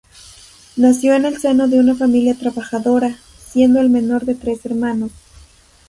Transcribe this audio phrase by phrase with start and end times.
[0.77, 5.11] Nació en el seno de una familia trabajadora, siendo el menor de tres hermanos.